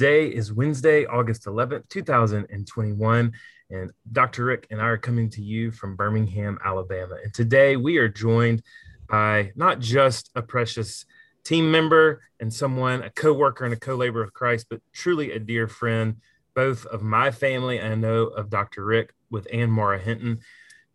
[0.00, 3.32] Today is Wednesday, August 11th, 2021,
[3.68, 4.46] and Dr.
[4.46, 7.18] Rick and I are coming to you from Birmingham, Alabama.
[7.22, 8.62] And today we are joined
[9.10, 11.04] by not just a precious
[11.44, 15.32] team member and someone, a co worker and a co laborer of Christ, but truly
[15.32, 16.16] a dear friend,
[16.54, 18.82] both of my family and I know of Dr.
[18.82, 20.38] Rick with Ann Maura Hinton.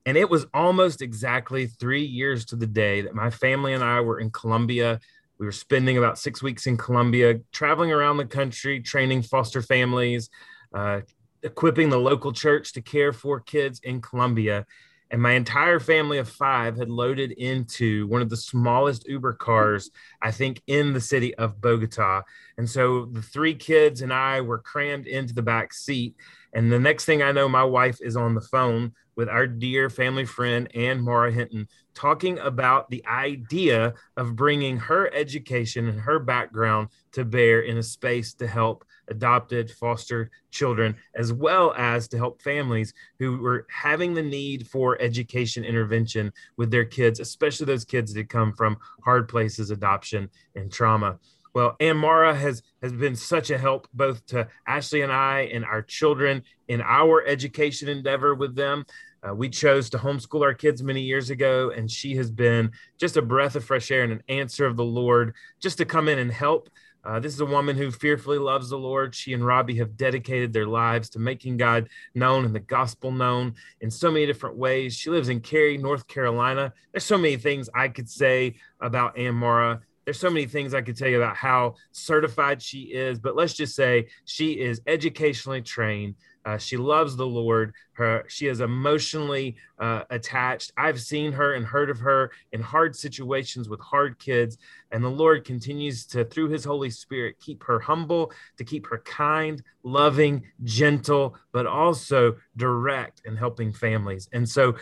[0.07, 4.01] And it was almost exactly three years to the day that my family and I
[4.01, 4.99] were in Colombia
[5.37, 10.29] we were spending about six weeks in Colombia, traveling around the country, training foster families,
[10.73, 11.01] uh,
[11.43, 14.65] equipping the local church to care for kids in Colombia.
[15.11, 19.91] And my entire family of five had loaded into one of the smallest Uber cars,
[20.21, 22.23] I think, in the city of Bogota.
[22.57, 26.15] And so the three kids and I were crammed into the back seat.
[26.53, 29.89] And the next thing I know, my wife is on the phone with our dear
[29.89, 36.19] family friend, Ann Maura Hinton, talking about the idea of bringing her education and her
[36.19, 42.17] background to bear in a space to help adopted foster children, as well as to
[42.17, 47.85] help families who were having the need for education intervention with their kids, especially those
[47.85, 51.17] kids that come from hard places, adoption, and trauma.
[51.55, 55.63] Well, Ann Maura has has been such a help both to Ashley and I and
[55.63, 58.85] our children in our education endeavor with them.
[59.23, 63.15] Uh, we chose to homeschool our kids many years ago, and she has been just
[63.15, 66.19] a breath of fresh air and an answer of the Lord just to come in
[66.19, 66.69] and help.
[67.05, 69.15] Uh, this is a woman who fearfully loves the Lord.
[69.15, 73.55] She and Robbie have dedicated their lives to making God known and the gospel known
[73.79, 74.93] in so many different ways.
[74.93, 76.73] She lives in Cary, North Carolina.
[76.91, 79.79] There's so many things I could say about Ann Maura.
[80.05, 83.53] There's so many things I could tell you about how certified she is, but let's
[83.53, 86.15] just say she is educationally trained.
[86.45, 87.73] Uh, she loves the Lord.
[87.93, 90.71] Her, she is emotionally uh, attached.
[90.77, 94.59] I've seen her and heard of her in hard situations with hard kids.
[94.91, 98.99] And the Lord continues to, through his Holy Spirit, keep her humble, to keep her
[98.99, 104.29] kind, loving, gentle, but also direct in helping families.
[104.31, 104.75] And so,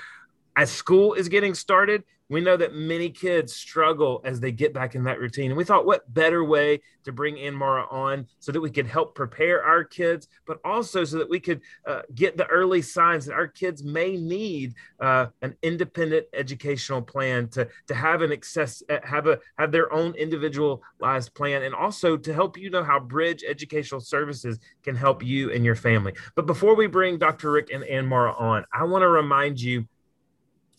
[0.55, 4.95] as school is getting started, we know that many kids struggle as they get back
[4.95, 5.51] in that routine.
[5.51, 8.87] And we thought, what better way to bring Ann Maura on so that we could
[8.87, 13.25] help prepare our kids, but also so that we could uh, get the early signs
[13.25, 18.81] that our kids may need uh, an independent educational plan to, to have an access,
[18.89, 22.99] uh, have a have their own individualized plan, and also to help you know how
[22.99, 26.13] Bridge Educational Services can help you and your family.
[26.35, 27.51] But before we bring Dr.
[27.51, 29.85] Rick and Ann Maura on, I want to remind you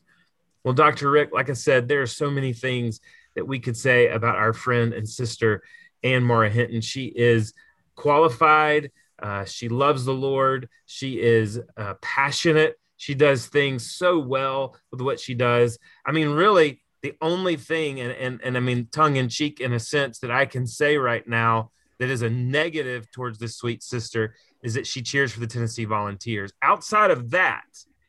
[0.63, 3.00] Well dr rick like i said there are so many things
[3.35, 5.63] that we could say about our friend and sister
[6.03, 6.81] Ann Maura hinton.
[6.81, 7.53] She is
[7.96, 8.91] qualified
[9.22, 10.69] uh, she loves the Lord.
[10.85, 12.75] She is uh, passionate.
[12.97, 15.78] She does things so well with what she does.
[16.06, 19.74] I mean, really, the only thing, and, and, and I mean, tongue in cheek in
[19.74, 23.84] a sense, that I can say right now that is a negative towards this sweet
[23.84, 26.52] sister is that she cheers for the Tennessee Volunteers.
[26.62, 27.63] Outside of that,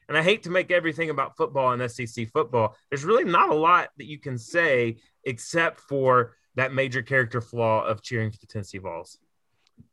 [0.08, 3.54] and I hate to make everything about football and SEC football, there's really not a
[3.54, 8.46] lot that you can say except for that major character flaw of cheering for the
[8.46, 9.18] Tennessee Vols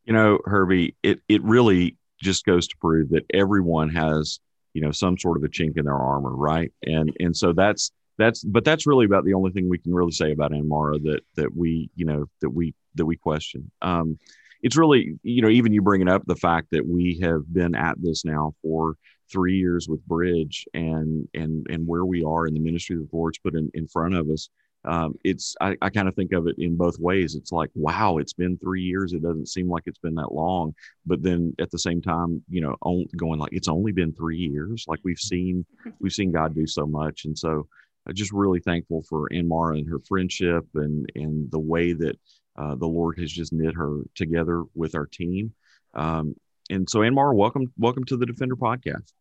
[0.06, 4.40] you know, Herbie, it it really just goes to prove that everyone has,
[4.74, 6.72] you know, some sort of a chink in their armor, right?
[6.84, 10.12] And and so that's that's but that's really about the only thing we can really
[10.12, 13.72] say about Ann Maura that that we, you know, that we that we question.
[13.82, 14.18] Um,
[14.64, 17.96] it's really, you know, even you bringing up the fact that we have been at
[18.02, 18.96] this now for
[19.32, 23.16] three years with Bridge and and and where we are in the ministry that the
[23.16, 24.50] Lord's put in, in front of us
[24.88, 27.36] um, it's I, I kind of think of it in both ways.
[27.36, 29.12] It's like, wow, it's been three years.
[29.12, 30.74] It doesn't seem like it's been that long,
[31.06, 34.38] but then at the same time, you know, on, going like it's only been three
[34.38, 34.86] years.
[34.88, 35.66] Like we've seen
[36.00, 37.68] we've seen God do so much, and so
[38.08, 42.18] I'm just really thankful for Ann Maura and her friendship and and the way that
[42.56, 45.54] uh, the Lord has just knit her together with our team.
[45.96, 46.34] Um,
[46.70, 49.12] and so Ann Maura, welcome welcome to the Defender podcast.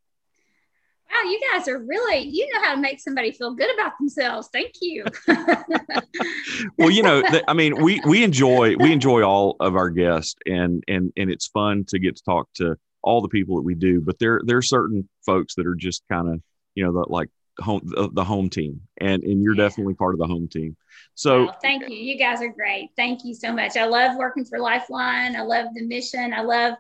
[1.17, 4.49] Wow, you guys are really you know how to make somebody feel good about themselves.
[4.53, 5.05] Thank you.
[6.79, 10.83] well, you know, I mean, we we enjoy we enjoy all of our guests, and
[10.89, 14.01] and and it's fun to get to talk to all the people that we do.
[14.01, 16.43] But there there are certain folks that are just kind of
[16.75, 17.29] you know the like
[17.61, 19.65] home the, the, home team, and and you're yeah.
[19.65, 20.77] definitely part of the home team.
[21.15, 21.97] So well, thank you.
[21.97, 22.91] You guys are great.
[22.97, 23.77] Thank you so much.
[23.77, 25.37] I love working for Lifeline.
[25.37, 26.35] I love the mission.
[26.35, 26.75] I love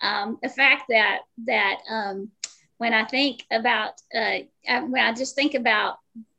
[0.00, 2.30] um, the fact that that um,
[2.78, 5.98] when I think about uh, when I just think about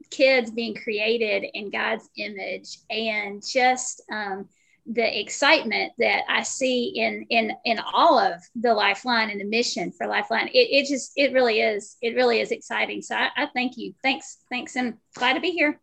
[0.09, 4.47] kids being created in God's image and just um,
[4.91, 9.91] the excitement that I see in in in all of the Lifeline and the mission
[9.91, 13.01] for Lifeline, it, it just it really is it really is exciting.
[13.01, 13.94] So I, I thank you.
[14.01, 15.80] Thanks, thanks, and glad to be here.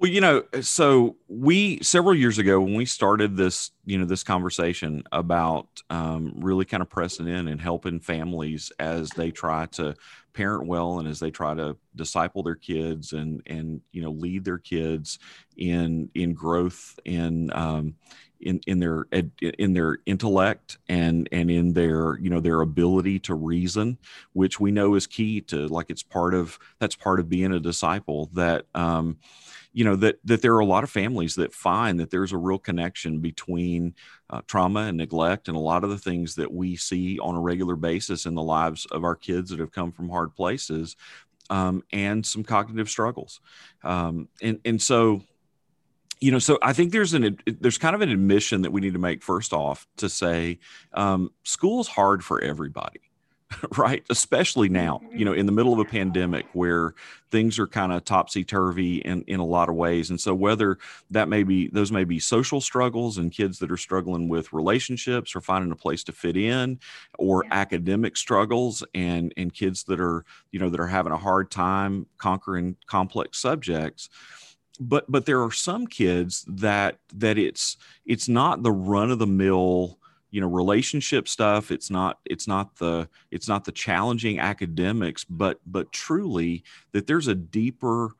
[0.00, 4.22] Well, you know, so we several years ago when we started this, you know, this
[4.22, 9.96] conversation about um, really kind of pressing in and helping families as they try to
[10.34, 14.44] parent well and as they try to disciple their kids and and you know lead
[14.44, 15.18] their kids
[15.56, 17.94] in in growth in um,
[18.40, 19.04] in in their
[19.40, 23.98] in their intellect and and in their you know their ability to reason
[24.32, 27.58] which we know is key to like it's part of that's part of being a
[27.58, 29.16] disciple that um
[29.72, 32.38] you know that that there are a lot of families that find that there's a
[32.38, 33.94] real connection between
[34.30, 37.40] uh, trauma and neglect and a lot of the things that we see on a
[37.40, 40.96] regular basis in the lives of our kids that have come from hard places
[41.50, 43.40] um, and some cognitive struggles.
[43.82, 45.22] Um, and and so
[46.20, 48.94] you know so i think there's an there's kind of an admission that we need
[48.94, 50.58] to make first off to say
[50.94, 53.07] um, school is hard for everybody
[53.78, 54.04] right?
[54.10, 56.94] Especially now, you know, in the middle of a pandemic where
[57.30, 60.10] things are kind of topsy turvy in, in a lot of ways.
[60.10, 60.78] And so, whether
[61.10, 65.34] that may be, those may be social struggles and kids that are struggling with relationships
[65.34, 66.78] or finding a place to fit in,
[67.18, 67.54] or yeah.
[67.54, 72.06] academic struggles and, and kids that are, you know, that are having a hard time
[72.18, 74.10] conquering complex subjects
[74.80, 79.26] but but there are some kids that that it's it's not the run of the
[79.26, 79.97] mill
[80.30, 81.70] you know relationship stuff.
[81.70, 87.28] It's not it's not the it's not the challenging academics but but truly that there's
[87.28, 88.10] a deeper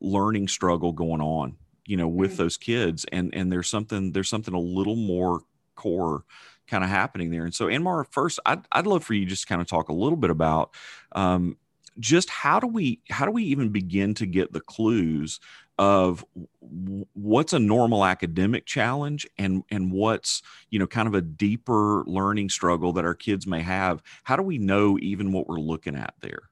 [0.00, 2.42] learning struggle going on you know with mm-hmm.
[2.42, 3.04] those kids.
[3.12, 5.40] And and there's something there's something a little more
[5.74, 6.24] core
[6.66, 7.44] kind of happening there.
[7.44, 9.94] And so Ann Maura first i'd, I'd love for you just kind of talk a
[9.94, 10.72] little bit about
[11.12, 11.56] um,
[11.98, 15.40] just how do we how do we even begin to get the clues
[15.80, 16.22] of
[17.14, 22.50] what's a normal academic challenge and and what's you know kind of a deeper learning
[22.50, 24.02] struggle that our kids may have?
[24.22, 26.42] How do we know even what we're looking at there?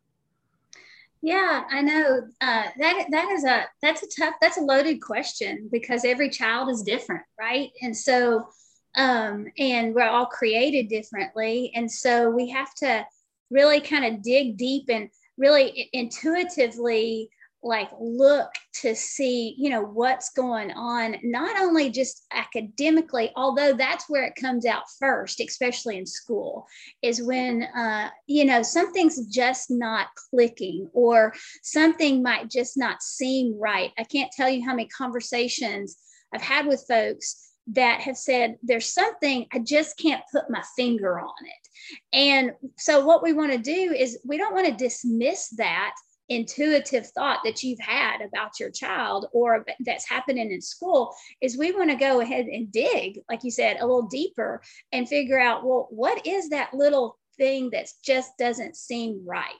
[1.20, 2.22] Yeah i know.
[2.40, 6.70] Uh, that that is a that's a tough that's a loaded question because every child
[6.70, 7.68] is different right?
[7.82, 8.48] And so
[8.96, 11.70] um and we're all created differently.
[11.74, 13.04] And so we have to
[13.50, 17.28] really kind of dig deep and really intuitively
[17.62, 24.08] like look to see you know what's going on not only just academically although that's
[24.08, 26.66] where it comes out first especially in school
[27.02, 33.58] is when uh, you know something's just not clicking or something might just not seem
[33.58, 33.90] right.
[33.98, 35.96] I can't tell you how many conversations
[36.32, 41.20] i've had with folks that have said there's something i just can't put my finger
[41.20, 41.68] on it.
[42.12, 45.94] And so what we want to do is we don't want to dismiss that
[46.28, 51.72] intuitive thought that you've had about your child or that's happening in school is we
[51.72, 54.60] want to go ahead and dig like you said a little deeper
[54.92, 59.52] and figure out well what is that little thing that just doesn't seem right?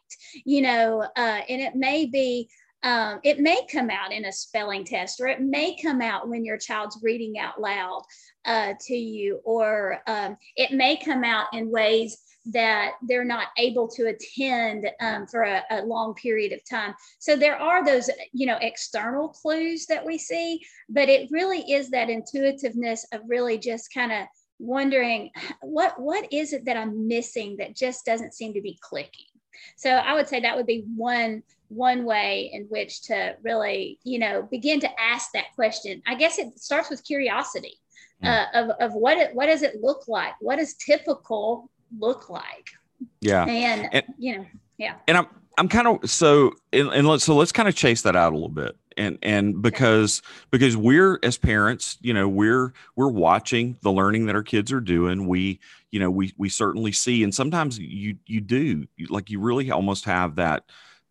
[0.44, 2.50] You know uh, and it may be
[2.84, 6.44] um, it may come out in a spelling test or it may come out when
[6.44, 8.02] your child's reading out loud
[8.44, 13.88] uh, to you or um, it may come out in ways that they're not able
[13.88, 16.94] to attend um, for a, a, long period of time.
[17.18, 21.90] So there are those, you know, external clues that we see, but it really is
[21.90, 24.26] that intuitiveness of really just kind of
[24.58, 25.30] wondering
[25.62, 29.26] what what is it that I'm missing that just doesn't seem to be clicking.
[29.76, 34.18] So I would say that would be one one way in which to really, you
[34.18, 36.02] know, begin to ask that question.
[36.06, 37.78] I guess it starts with curiosity.
[38.22, 38.26] Hmm.
[38.26, 40.32] Uh, of, of what it, what does it look like?
[40.40, 42.70] What is typical look like.
[43.20, 43.44] Yeah.
[43.44, 44.94] And, and you know, yeah.
[45.06, 45.26] And I'm
[45.58, 48.36] I'm kind of so and, and let's so let's kind of chase that out a
[48.36, 48.76] little bit.
[48.96, 54.36] And and because because we're as parents, you know, we're we're watching the learning that
[54.36, 55.26] our kids are doing.
[55.26, 59.70] We, you know, we we certainly see and sometimes you you do like you really
[59.70, 60.64] almost have that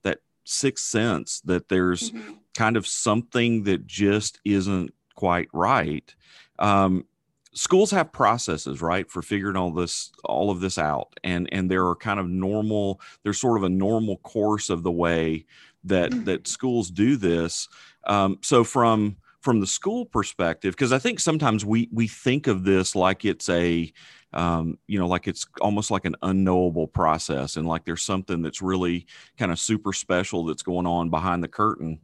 [0.03, 2.33] that sixth sense that there's mm-hmm.
[2.57, 6.13] kind of something that just isn't quite right.
[6.59, 7.05] Um,
[7.57, 11.87] schools have processes right for figuring all this all of this out and and there
[11.87, 15.43] are kind of normal there's sort of a normal course of the way
[15.83, 16.23] that mm-hmm.
[16.25, 17.67] that schools do this
[18.05, 22.63] um, so from from the school perspective because i think sometimes we we think of
[22.63, 23.91] this like it's a
[24.33, 28.61] um, you know like it's almost like an unknowable process and like there's something that's
[28.61, 31.99] really kind of super special that's going on behind the curtain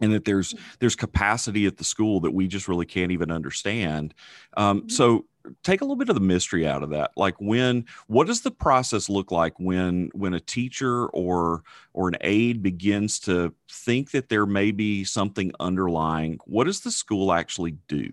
[0.00, 0.64] and that there's mm-hmm.
[0.80, 4.14] there's capacity at the school that we just really can't even understand
[4.56, 4.88] um, mm-hmm.
[4.88, 5.24] so
[5.62, 8.50] take a little bit of the mystery out of that like when what does the
[8.50, 11.62] process look like when when a teacher or
[11.94, 16.90] or an aide begins to think that there may be something underlying what does the
[16.90, 18.10] school actually do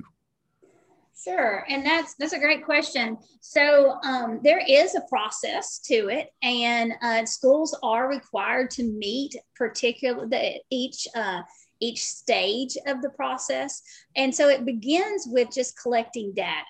[1.26, 3.18] Sure, and that's that's a great question.
[3.40, 9.36] So um, there is a process to it, and uh, schools are required to meet
[9.56, 11.42] particular the, each uh,
[11.80, 13.82] each stage of the process.
[14.16, 16.66] And so it begins with just collecting data.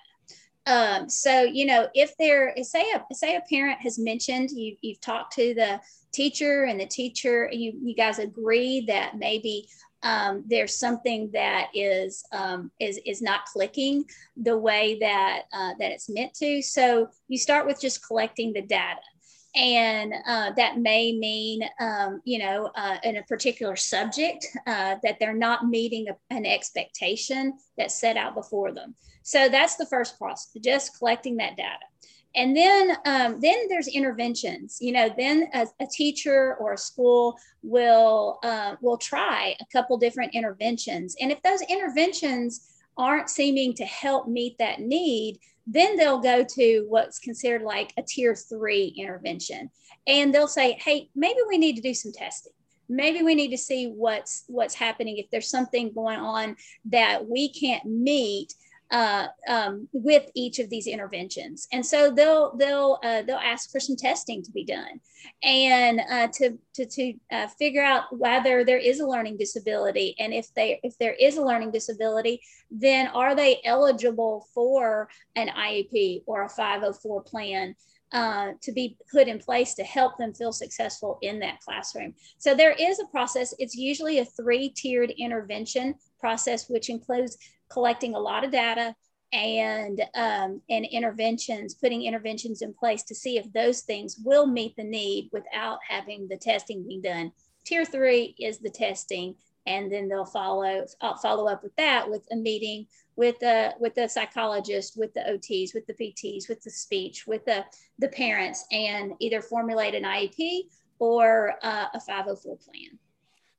[0.66, 5.00] Um, so, you know, if there say a, say a parent has mentioned, you, you've
[5.00, 5.80] talked to the
[6.12, 9.68] teacher and the teacher, you, you guys agree that maybe
[10.02, 14.04] um, there's something that is, um, is, is not clicking
[14.36, 16.60] the way that, uh, that it's meant to.
[16.62, 19.00] So you start with just collecting the data
[19.56, 25.16] and uh, that may mean um, you know uh, in a particular subject uh, that
[25.18, 28.94] they're not meeting a, an expectation that's set out before them.
[29.22, 31.86] So that's the first process just collecting that data.
[32.34, 37.38] And then um, then there's interventions you know then a, a teacher or a school
[37.62, 41.16] will uh, will try a couple different interventions.
[41.20, 46.84] And if those interventions aren't seeming to help meet that need then they'll go to
[46.88, 49.70] what's considered like a tier three intervention.
[50.06, 52.52] And they'll say, hey, maybe we need to do some testing.
[52.88, 56.56] Maybe we need to see what's what's happening if there's something going on
[56.86, 58.54] that we can't meet
[58.90, 61.66] uh, um, with each of these interventions.
[61.72, 65.00] And so they'll they'll uh, they'll ask for some testing to be done,
[65.42, 70.32] and uh, to to to uh, figure out whether there is a learning disability, and
[70.32, 72.40] if they if there is a learning disability,
[72.70, 77.74] then are they eligible for an IEP or a 504 plan?
[78.12, 82.14] Uh, to be put in place to help them feel successful in that classroom.
[82.38, 83.52] So there is a process.
[83.58, 87.36] It's usually a three tiered intervention process, which includes
[87.70, 88.94] collecting a lot of data
[89.32, 94.76] and um, and interventions, putting interventions in place to see if those things will meet
[94.76, 97.32] the need without having the testing being done.
[97.64, 99.34] Tier three is the testing,
[99.66, 103.94] and then they'll follow uh, follow up with that with a meeting with the with
[103.94, 107.64] the psychologist, with the OTs, with the PTs, with the speech, with the
[107.98, 110.64] the parents, and either formulate an IEP
[110.98, 112.98] or uh, a 504 plan.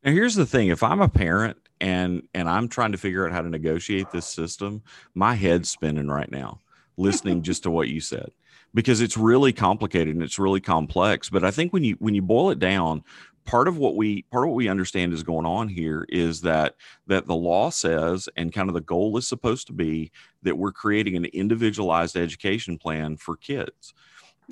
[0.04, 3.34] Now here's the thing: if I'm a parent and and I'm trying to figure out
[3.34, 6.60] how to negotiate this system, my head's spinning right now,
[6.98, 8.32] listening just to what you said,
[8.74, 11.30] because it's really complicated and it's really complex.
[11.30, 13.04] But I think when you when you boil it down,
[13.48, 16.76] part of what we part of what we understand is going on here is that
[17.08, 20.12] that the law says and kind of the goal is supposed to be
[20.44, 23.94] that we're creating an individualized education plan for kids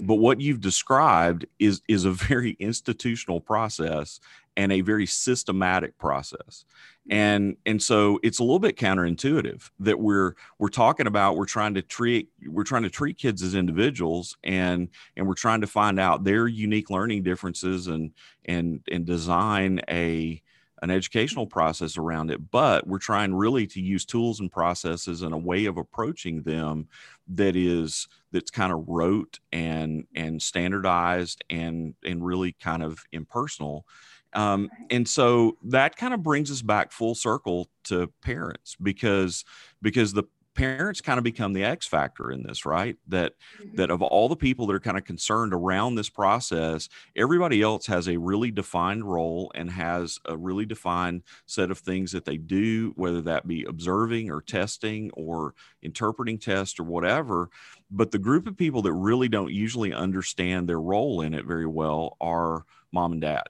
[0.04, 4.20] but what you've described is is a very institutional process
[4.58, 6.66] and a very systematic process.
[7.10, 7.14] Mm-hmm.
[7.14, 11.76] And and so it's a little bit counterintuitive that we're we're talking about we're trying
[11.76, 16.00] to treat we're trying to treat kids as individuals and and we're trying to find
[16.00, 18.12] out their unique learning differences and
[18.46, 20.42] and and design a
[20.82, 22.52] an educational process around it.
[22.52, 26.88] But we're trying really to use tools and processes and a way of approaching them
[27.28, 33.86] that is that's kind of rote and and standardized and and really kind of impersonal.
[34.34, 39.46] Um, and so that kind of brings us back full circle to parents because
[39.82, 40.26] because the
[40.56, 42.98] parents kind of become the X factor in this, right?
[43.08, 43.76] That mm-hmm.
[43.76, 47.86] that of all the people that are kind of concerned around this process, everybody else
[47.88, 52.38] has a really defined role and has a really defined set of things that they
[52.38, 57.50] do, whether that be observing or testing or interpreting tests or whatever.
[57.92, 61.68] But the group of people that really don't usually understand their role in it very
[61.68, 63.44] well are mom and dad.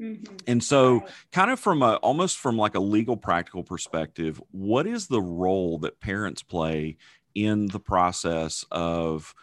[0.00, 0.36] Mm-hmm.
[0.46, 1.10] And so, right.
[1.32, 5.78] kind of from a almost from like a legal practical perspective, what is the role
[5.80, 6.96] that parents play
[7.34, 9.34] in the process of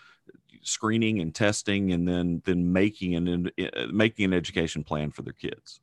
[0.61, 5.33] screening and testing, and then then making an uh, making an education plan for their
[5.33, 5.81] kids?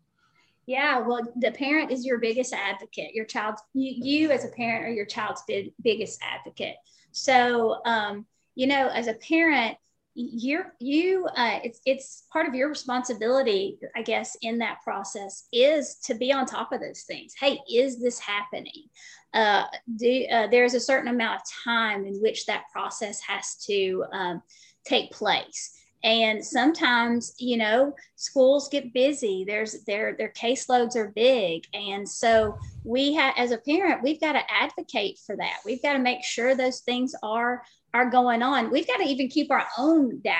[0.67, 3.15] Yeah, well, the parent is your biggest advocate.
[3.15, 6.77] Your child, you, you as a parent are your child's big, biggest advocate.
[7.11, 9.77] So, um, you know, as a parent,
[10.15, 15.97] you're you uh, it's it's part of your responsibility i guess in that process is
[15.97, 17.35] to be on top of those things.
[17.39, 18.89] Hey is this happening?
[19.35, 19.65] Uh,
[19.97, 24.43] do, uh, there's a certain amount of time in which that process has to um,
[24.85, 25.79] take place.
[26.05, 29.45] And sometimes you know schools get busy.
[29.47, 31.65] There's their their caseloads are big.
[31.73, 35.59] And so we have as a parent we've got to advocate for that.
[35.65, 37.63] We've got to make sure those things are
[37.95, 40.39] are going on we've got to even keep our own data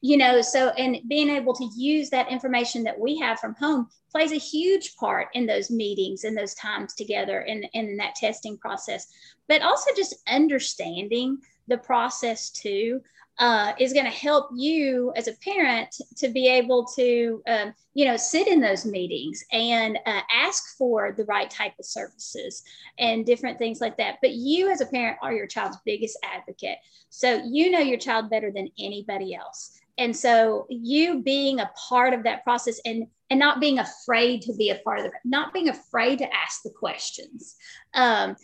[0.00, 3.88] you know so and being able to use that information that we have from home
[4.10, 8.14] plays a huge part in those meetings and those times together and in, in that
[8.14, 9.06] testing process.
[9.48, 11.38] But also just understanding
[11.68, 13.00] the process too
[13.38, 18.04] uh, is going to help you as a parent to be able to um, you
[18.04, 22.62] know sit in those meetings and uh, ask for the right type of services
[22.98, 24.16] and different things like that.
[24.20, 26.78] But you as a parent are your child's biggest advocate.
[27.10, 29.78] So you know your child better than anybody else.
[29.98, 34.54] And so you being a part of that process and and not being afraid to
[34.54, 37.56] be a part of it not being afraid to ask the questions
[37.92, 38.34] um,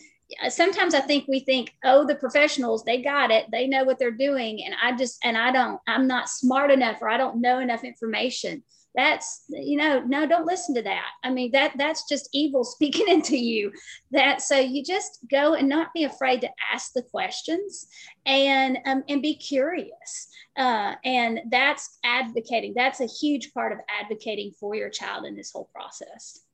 [0.49, 4.11] sometimes I think we think, oh, the professionals, they got it, they know what they're
[4.11, 4.63] doing.
[4.63, 7.83] And I just, and I don't, I'm not smart enough or I don't know enough
[7.83, 8.63] information.
[8.95, 11.07] That's, you know, no, don't listen to that.
[11.23, 13.71] I mean, that that's just evil speaking into you.
[14.11, 17.87] That so you just go and not be afraid to ask the questions
[18.25, 20.29] and um, and be curious.
[20.57, 22.73] Uh, and that's advocating.
[22.73, 26.44] That's a huge part of advocating for your child in this whole process.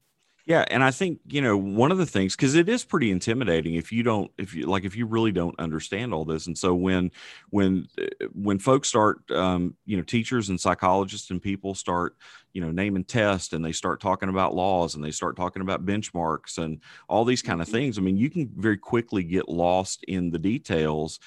[0.46, 3.76] Yeah, and I think you know one of the things because it is pretty intimidating
[3.76, 6.74] if you don't if you like if you really don't understand all this, and so
[6.74, 7.12] when
[7.50, 12.16] when uh, when folks start um, you know teachers and psychologists and people start
[12.54, 15.86] you know naming tests and they start talking about laws and they start talking about
[15.86, 17.78] benchmarks and all these kind of mm-hmm.
[17.78, 17.98] things.
[17.98, 21.20] I mean, you can very quickly get lost in the details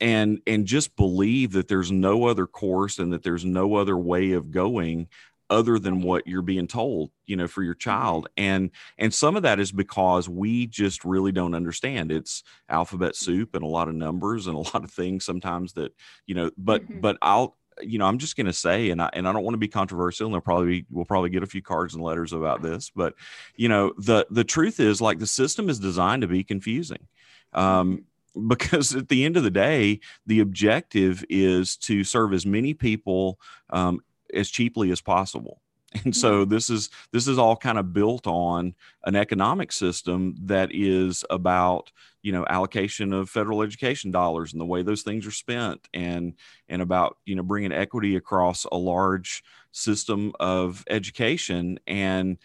[0.00, 4.32] and and just believe that there's no other course and that there's no other way
[4.32, 5.08] of going
[5.54, 7.90] other than what you're being told you know for your mm-hmm.
[7.90, 13.14] child and and some of that is because we just really don't understand it's alphabet
[13.14, 15.94] soup and a lot of numbers and a lot of things sometimes that
[16.26, 17.00] you know but mm-hmm.
[17.00, 19.54] but i'll you know i'm just going to say and i and i don't want
[19.54, 22.32] to be controversial and they'll probably be, we'll probably get a few cards and letters
[22.32, 23.14] about this but
[23.54, 27.06] you know the the truth is like the system is designed to be confusing
[27.52, 28.02] um mm-hmm.
[28.48, 33.38] because at the end of the day, the objective is to serve as many people
[33.70, 34.00] um,
[34.34, 35.60] as cheaply as possible.
[36.04, 36.50] And so mm-hmm.
[36.50, 41.92] this is this is all kind of built on an economic system that is about
[42.22, 46.34] you know allocation of federal education dollars and the way those things are spent and
[46.68, 51.78] and about you know bringing equity across a large system of education.
[51.86, 52.38] And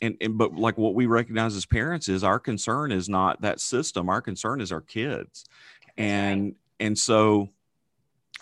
[0.00, 3.60] and, and but like what we recognize as parents is our concern is not that
[3.60, 4.08] system.
[4.08, 5.44] Our concern is our kids.
[5.96, 7.50] And and so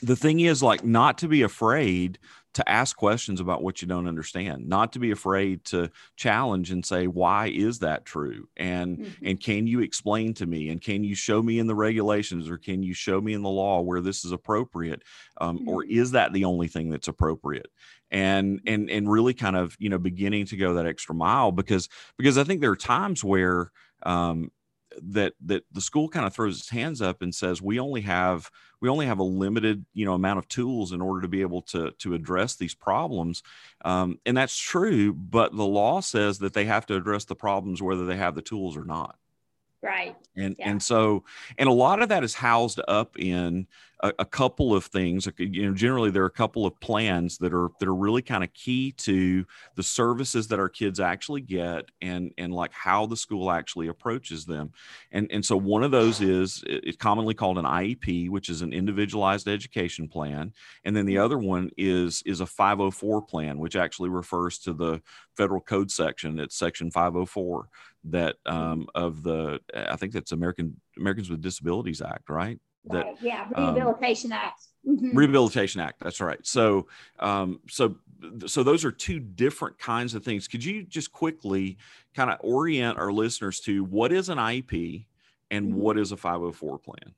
[0.03, 2.19] the thing is like not to be afraid
[2.55, 6.85] to ask questions about what you don't understand not to be afraid to challenge and
[6.85, 9.27] say why is that true and mm-hmm.
[9.27, 12.59] and can you explain to me and can you show me in the regulations or
[12.59, 15.03] can you show me in the law where this is appropriate
[15.41, 15.69] um, mm-hmm.
[15.69, 17.69] or is that the only thing that's appropriate
[18.11, 21.88] and and and really kind of you know beginning to go that extra mile because
[22.19, 23.71] because i think there are times where
[24.05, 24.51] um,
[25.00, 28.50] that that the school kind of throws its hands up and says we only have
[28.81, 31.62] we only have a limited you know amount of tools in order to be able
[31.62, 33.42] to to address these problems.
[33.85, 37.83] Um, and that's true but the law says that they have to address the problems
[37.83, 39.16] whether they have the tools or not.
[39.83, 40.16] Right.
[40.37, 40.70] And yeah.
[40.70, 41.24] and so
[41.59, 43.66] and a lot of that is housed up in
[44.03, 47.55] a, a, couple of things you know generally there are a couple of plans that
[47.55, 49.45] are that are really kind of key to
[49.77, 54.45] the services that our kids actually get and and like how the school actually approaches
[54.45, 54.73] them.
[55.12, 58.73] And and so one of those is it's commonly called an iep which is an
[58.73, 60.53] individualized education plan.
[60.85, 65.01] And then the other one is is a 504 plan which actually refers to the
[65.37, 66.41] federal code section.
[66.41, 67.69] It's section 504
[68.05, 73.16] that um, of the i think that's american americans with disabilities act right that right.
[73.21, 75.16] yeah um, rehabilitation um, act mm-hmm.
[75.16, 76.87] rehabilitation act that's right so
[77.21, 77.97] um so
[78.47, 81.77] so those are two different kinds of things could you just quickly
[82.14, 85.05] kind of orient our listeners to what is an iep
[85.51, 85.81] and mm-hmm.
[85.81, 87.14] what is a 504 plan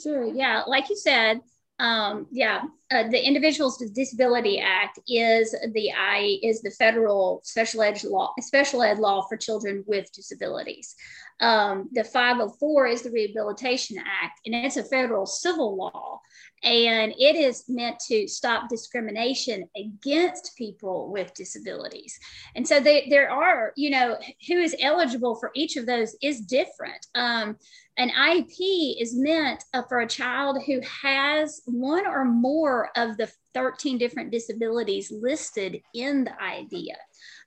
[0.00, 1.40] sure yeah like you said
[1.80, 2.60] um, yeah,
[2.92, 8.34] uh, the Individuals with Disability Act is the I is the federal special ed law,
[8.40, 10.96] special ed law for children with disabilities.
[11.40, 16.20] Um, the 504 is the Rehabilitation Act, and it's a federal civil law,
[16.62, 22.18] and it is meant to stop discrimination against people with disabilities.
[22.54, 26.42] And so they, there are, you know, who is eligible for each of those is
[26.42, 27.06] different.
[27.14, 27.56] Um,
[27.96, 33.30] an IEP is meant uh, for a child who has one or more of the
[33.54, 36.96] 13 different disabilities listed in the IDEA,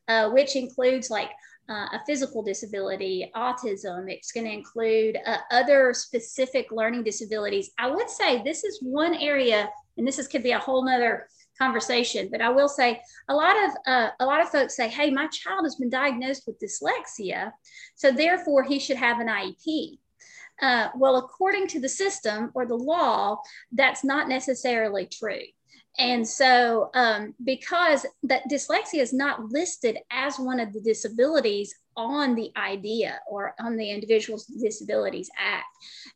[0.07, 1.29] uh, which includes like
[1.69, 4.11] uh, a physical disability, autism.
[4.11, 7.71] It's going to include uh, other specific learning disabilities.
[7.77, 11.27] I would say this is one area, and this is, could be a whole nother
[11.57, 15.11] conversation, but I will say a lot of uh, a lot of folks say, "Hey,
[15.11, 17.51] my child has been diagnosed with dyslexia,
[17.95, 19.99] so therefore he should have an IEP."
[20.63, 23.37] Uh, well, according to the system or the law,
[23.73, 25.41] that's not necessarily true.
[25.99, 32.33] And so, um, because that dyslexia is not listed as one of the disabilities on
[32.33, 35.65] the IDEA or on the Individuals with Disabilities Act.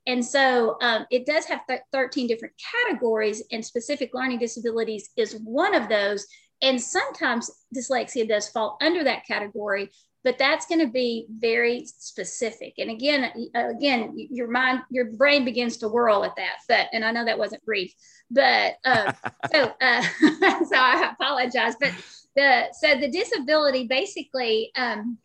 [0.08, 2.54] And so um, it does have th- 13 different
[2.86, 6.26] categories, and specific learning disabilities is one of those.
[6.62, 9.92] And sometimes dyslexia does fall under that category,
[10.28, 12.74] but that's going to be very specific.
[12.80, 16.58] And again, again, your mind, your brain begins to whirl at that.
[16.68, 17.94] But and I know that wasn't brief,
[18.30, 19.14] but uh,
[19.54, 20.02] so uh,
[20.66, 21.76] so I apologize.
[21.80, 21.94] But
[22.36, 25.18] the so the disability basically, um,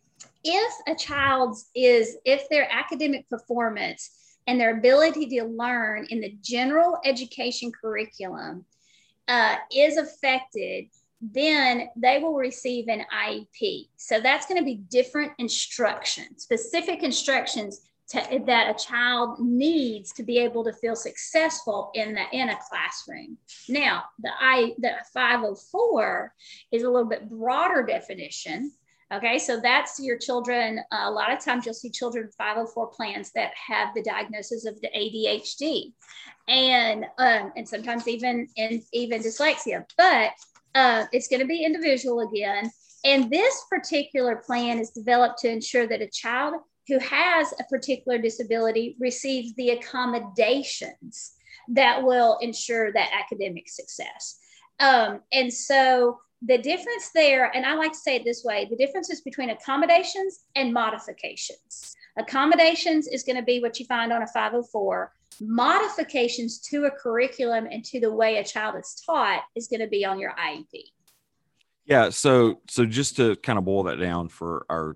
[0.45, 6.33] if a child's is if their academic performance and their ability to learn in the
[6.41, 8.63] general education curriculum
[9.27, 10.85] uh, is affected
[11.31, 13.87] then they will receive an IEP.
[13.95, 20.23] So that's going to be different instruction, specific instructions to, that a child needs to
[20.23, 23.37] be able to feel successful in the in a classroom.
[23.69, 26.33] Now, the I the 504
[26.71, 28.71] is a little bit broader definition.
[29.13, 30.79] Okay, so that's your children.
[30.91, 34.89] A lot of times you'll see children 504 plans that have the diagnosis of the
[34.89, 35.93] ADHD,
[36.49, 39.85] and um, and sometimes even in even dyslexia.
[39.97, 40.31] But
[40.75, 42.69] uh, it's going to be individual again.
[43.05, 46.55] And this particular plan is developed to ensure that a child
[46.87, 51.33] who has a particular disability receives the accommodations
[51.69, 54.39] that will ensure that academic success.
[54.79, 58.75] Um, and so the difference there, and I like to say it this way the
[58.75, 61.95] difference is between accommodations and modifications.
[62.17, 67.67] Accommodations is going to be what you find on a 504 modifications to a curriculum
[67.69, 70.83] and to the way a child is taught is going to be on your IEP.
[71.85, 74.95] Yeah, so so just to kind of boil that down for our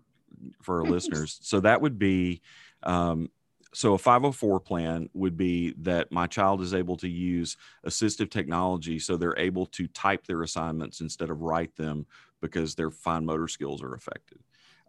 [0.62, 2.42] for our listeners, so that would be
[2.84, 3.30] um,
[3.74, 8.98] so a 504 plan would be that my child is able to use assistive technology
[9.00, 12.06] so they're able to type their assignments instead of write them
[12.42, 14.40] because their fine motor skills are affected.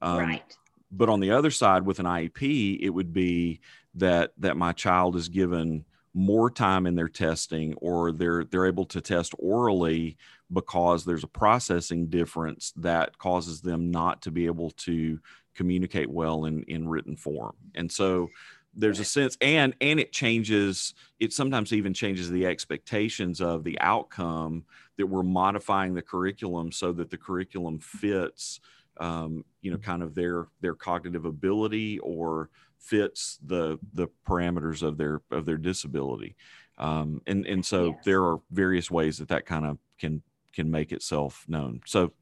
[0.00, 0.56] Um, right.
[0.90, 3.60] But on the other side, with an IEP, it would be
[3.94, 8.86] that that my child is given more time in their testing or they're they're able
[8.86, 10.16] to test orally
[10.52, 15.20] because there's a processing difference that causes them not to be able to
[15.54, 17.54] communicate well in in written form.
[17.74, 18.28] And so
[18.74, 23.78] there's a sense and and it changes it sometimes even changes the expectations of the
[23.80, 24.64] outcome
[24.96, 28.60] that we're modifying the curriculum so that the curriculum fits
[29.00, 34.96] um, you know kind of their their cognitive ability or fits the the parameters of
[34.96, 36.36] their of their disability
[36.78, 38.04] um, and and so yes.
[38.04, 42.12] there are various ways that that kind of can can make itself known so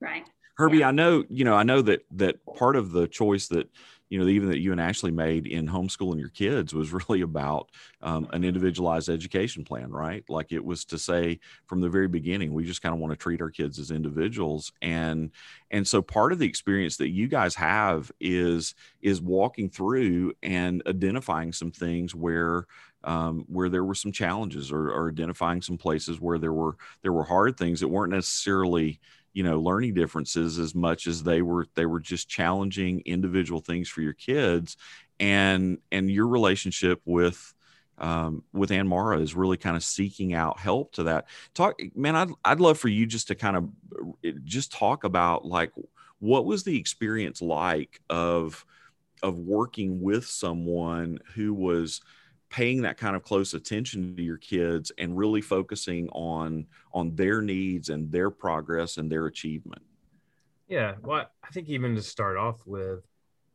[0.00, 0.88] right herbie yeah.
[0.88, 3.68] i know you know i know that that part of the choice that
[4.08, 7.20] you know the even that you and ashley made in homeschooling your kids was really
[7.20, 10.24] about um, an individualized education plan right?
[10.28, 13.16] Like it was to say from the very beginning we just kind of want to
[13.16, 14.72] treat our kids as individuals.
[14.80, 15.30] And
[15.70, 20.82] and so part of the experience that you guys have is is walking through and
[20.86, 22.66] identifying some things where
[23.04, 27.12] um, where there were some challenges or, or identifying some places where there were there
[27.12, 29.00] were hard things that weren't necessarily
[29.32, 33.88] you know learning differences as much as they were they were just challenging individual things
[33.88, 34.76] for your kids
[35.20, 37.54] and and your relationship with
[37.98, 41.26] um, with Ann Maura is really kind of seeking out help to that.
[41.54, 45.72] Talk, man, I'd, I'd love for you just to kind of just talk about like
[46.20, 48.64] what was the experience like of
[49.22, 52.00] of working with someone who was
[52.50, 57.42] paying that kind of close attention to your kids and really focusing on on their
[57.42, 59.82] needs and their progress and their achievement.
[60.68, 63.00] Yeah well i think even to start off with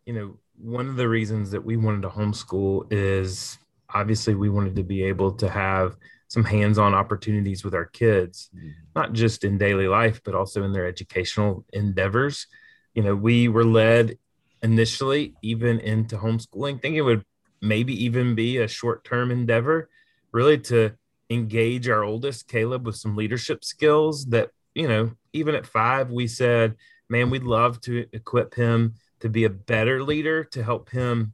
[0.05, 3.57] you know one of the reasons that we wanted to homeschool is
[3.93, 5.95] obviously we wanted to be able to have
[6.27, 8.69] some hands-on opportunities with our kids mm-hmm.
[8.95, 12.47] not just in daily life but also in their educational endeavors.
[12.95, 14.17] You know we were led
[14.63, 16.81] initially even into homeschooling.
[16.81, 17.23] Thinking it would
[17.63, 19.89] maybe even be a short term endeavor,
[20.31, 20.91] really to
[21.29, 26.27] engage our oldest, Caleb, with some leadership skills that, you know, even at five, we
[26.27, 26.75] said,
[27.09, 31.33] man, we'd love to equip him to be a better leader, to help him.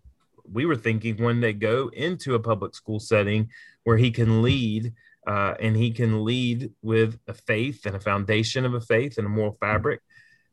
[0.52, 3.50] We were thinking one day go into a public school setting
[3.84, 4.94] where he can lead
[5.28, 9.26] uh, and he can lead with a faith and a foundation of a faith and
[9.26, 10.02] a moral fabric.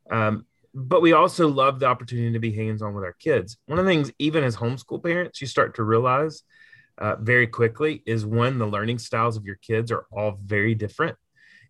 [0.09, 3.57] Um, but we also love the opportunity to be hands on with our kids.
[3.65, 6.43] One of the things, even as homeschool parents, you start to realize
[6.97, 11.17] uh, very quickly is when the learning styles of your kids are all very different.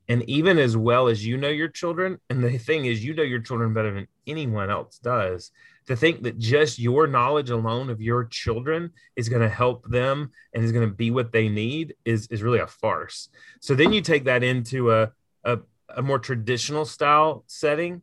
[0.10, 3.23] And even as well as you know your children, and the thing is, you know
[3.23, 5.51] your children better than anyone else does.
[5.88, 10.31] To think that just your knowledge alone of your children is going to help them
[10.53, 13.29] and is going to be what they need is, is really a farce.
[13.62, 15.12] So then you take that into a,
[15.43, 15.60] a,
[15.95, 18.01] a more traditional style setting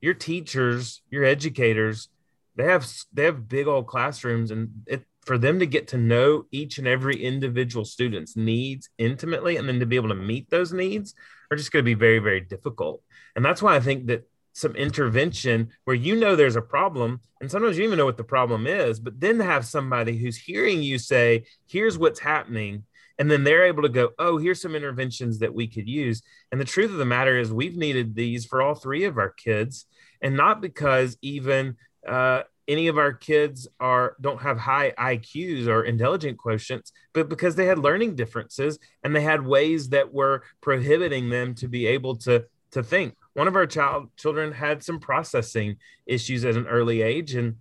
[0.00, 2.08] your teachers, your educators,
[2.56, 6.44] they have they have big old classrooms, and it, for them to get to know
[6.50, 10.72] each and every individual student's needs intimately, and then to be able to meet those
[10.72, 11.14] needs,
[11.50, 13.02] are just going to be very very difficult.
[13.36, 17.48] And that's why I think that some intervention where you know there's a problem, and
[17.48, 20.98] sometimes you even know what the problem is, but then have somebody who's hearing you
[20.98, 22.84] say, "Here's what's happening."
[23.18, 26.60] And then they're able to go oh here's some interventions that we could use and
[26.60, 29.86] the truth of the matter is we've needed these for all three of our kids
[30.22, 31.76] and not because even
[32.06, 37.56] uh, any of our kids are don't have high IQs or intelligent quotients, but because
[37.56, 42.14] they had learning differences and they had ways that were prohibiting them to be able
[42.16, 43.16] to to think.
[43.32, 45.76] One of our child children had some processing
[46.06, 47.56] issues at an early age, and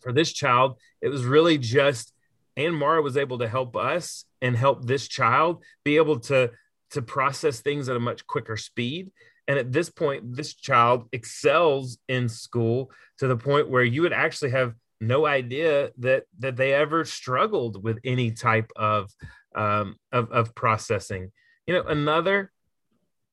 [0.00, 2.14] for this child, it was really just
[2.58, 6.50] Ann Maura was able to help us and help this child be able to
[6.90, 9.10] to process things at a much quicker speed.
[9.46, 14.12] And at this point, this child excels in school to the point where you would
[14.12, 19.10] actually have no idea that that they ever struggled with any type of
[19.54, 21.30] um, of, of processing.
[21.66, 22.52] You know, another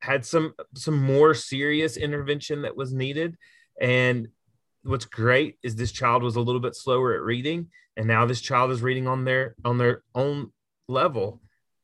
[0.01, 3.35] had some some more serious intervention that was needed,
[3.81, 4.27] and
[4.85, 7.67] what's great is this child was a little bit slower at reading
[7.97, 10.51] and now this child is reading on their on their own
[10.87, 11.41] level.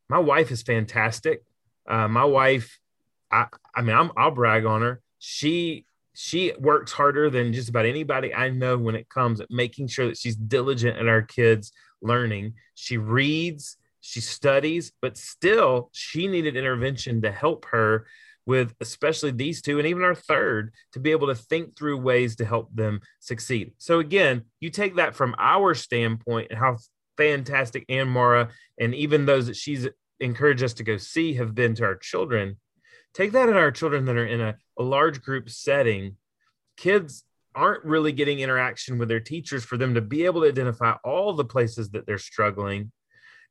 [0.10, 1.44] My wife is fantastic.
[1.90, 2.80] Uh, my wife
[3.32, 5.02] i i mean I'm, i'll brag on her.
[5.20, 9.88] She she works harder than just about anybody i know when it comes at making
[9.88, 12.54] sure that she's diligent in our kids learning.
[12.76, 18.06] She reads she studies but still she needed intervention to help her
[18.52, 22.36] with especially these two and even our third to be able to think through ways
[22.36, 23.72] to help them succeed.
[23.78, 26.76] So again, you take that from our standpoint and how
[27.16, 29.88] fantastic Ann Maura and even those that she's
[30.20, 32.58] encouraged us to go see have been to our children.
[33.14, 36.18] Take that at our children that are in a, a large group setting.
[36.76, 37.24] Kids
[37.56, 41.32] aren't really getting interaction with their teachers for them to be able to identify all
[41.32, 42.92] the places that they're struggling.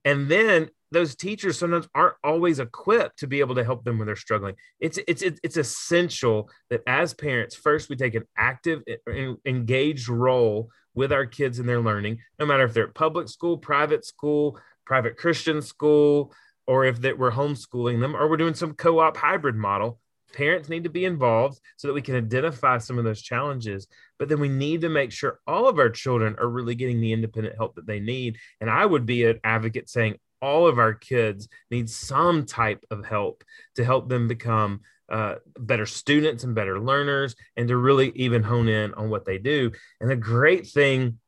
[0.04, 4.06] And then those teachers sometimes aren't always equipped to be able to help them when
[4.06, 4.56] they're struggling.
[4.80, 8.82] It's it's it's essential that as parents, first we take an active,
[9.46, 13.56] engaged role with our kids in their learning, no matter if they're at public school,
[13.56, 16.32] private school, private Christian school,
[16.66, 20.00] or if that we're homeschooling them, or we're doing some co-op hybrid model.
[20.32, 23.88] Parents need to be involved so that we can identify some of those challenges.
[24.16, 27.12] But then we need to make sure all of our children are really getting the
[27.12, 28.38] independent help that they need.
[28.60, 33.04] And I would be an advocate saying all of our kids need some type of
[33.04, 33.44] help
[33.76, 38.68] to help them become uh, better students and better learners and to really even hone
[38.68, 39.72] in on what they do.
[40.00, 41.18] And the great thing,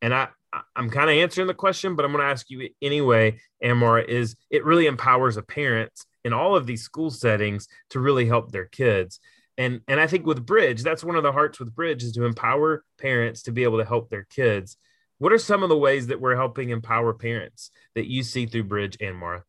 [0.00, 0.28] and I,
[0.76, 4.36] I'm kind of answering the question, but I'm going to ask you anyway, Amara, is
[4.50, 5.92] it really empowers a parent
[6.24, 9.18] in all of these school settings to really help their kids.
[9.58, 12.24] And, and I think with Bridge, that's one of the hearts with Bridge is to
[12.24, 14.76] empower parents to be able to help their kids.
[15.22, 18.64] What are some of the ways that we're helping empower parents that you see through
[18.64, 19.44] Bridge Ann Maura?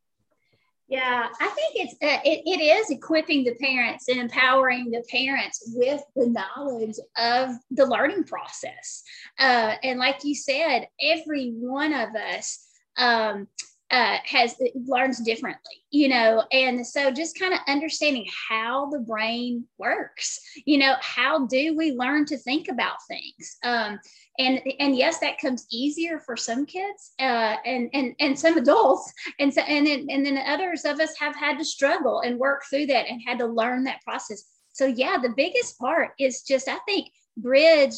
[0.88, 5.64] Yeah, I think it's uh, it, it is equipping the parents and empowering the parents
[5.74, 9.02] with the knowledge of the learning process.
[9.40, 12.68] Uh, and like you said, every one of us
[13.00, 13.48] um,
[13.92, 14.56] uh, has
[14.88, 20.40] learns differently, you know, and so just kind of understanding how the brain works.
[20.66, 23.58] You know, how do we learn to think about things?
[23.64, 24.00] Um,
[24.40, 29.14] and and yes that comes easier for some kids uh, and and and some adults
[29.40, 32.64] and so and then and then others of us have had to struggle and work
[32.70, 36.68] through that and had to learn that process so yeah the biggest part is just
[36.68, 37.94] i think bridge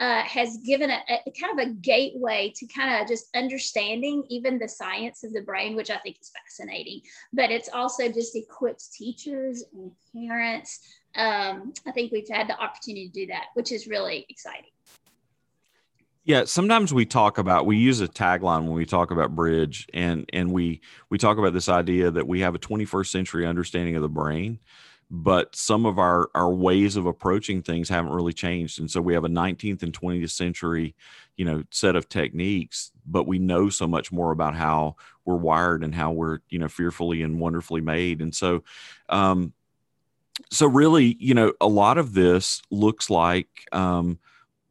[0.00, 4.58] uh, has given a, a, kind of a gateway to kind of just understanding even
[4.58, 7.02] the science of the brain, which I think is fascinating.
[7.34, 10.80] But it's also just equips teachers and parents.
[11.14, 14.70] Um, I think we've had the opportunity to do that, which is really exciting.
[16.24, 20.28] Yeah, sometimes we talk about we use a tagline when we talk about bridge and
[20.32, 24.02] and we we talk about this idea that we have a 21st century understanding of
[24.02, 24.60] the brain.
[25.10, 28.78] But some of our our ways of approaching things haven't really changed.
[28.78, 30.94] And so we have a 19th and 20th century
[31.36, 34.94] you know set of techniques but we know so much more about how
[35.24, 38.20] we're wired and how we're you know fearfully and wonderfully made.
[38.20, 38.62] And so
[39.08, 39.52] um
[40.50, 44.18] so really you know a lot of this looks like um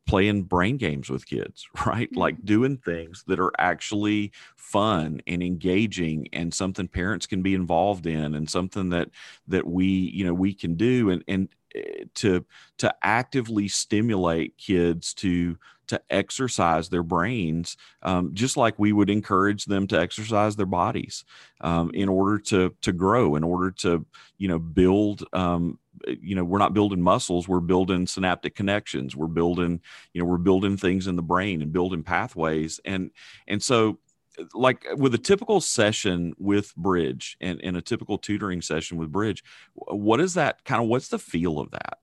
[0.10, 2.10] playing brain games with kids, right?
[2.10, 2.20] Mm-hmm.
[2.20, 8.08] Like doing things that are actually fun and engaging and something parents can be involved
[8.08, 9.10] in and something that
[9.48, 12.44] that we, you know, we can do and and eh, to
[12.80, 15.58] to actively stimulate kids to
[15.90, 21.26] to exercise their brains, um, just like we would encourage them to exercise their bodies
[21.62, 24.06] um, in order to to grow, in order to
[24.38, 29.16] you know build um, Eh, you know we're not building muscles we're building synaptic connections
[29.16, 29.82] we're building
[30.14, 32.80] you know we're building things in the brain and building pathways.
[32.86, 33.12] And
[33.48, 34.00] and so
[34.38, 39.12] eh, like with a typical session with bridge and, and a typical tutoring session with
[39.12, 41.98] bridge what is that kind of what's the feel of that?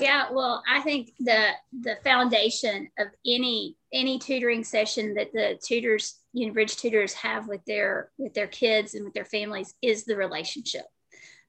[0.00, 1.50] Yeah well i think the
[1.82, 7.46] the foundation of any any tutoring session that the tutors you know bridge tutors have
[7.46, 10.86] with their with their kids and with their families is the relationship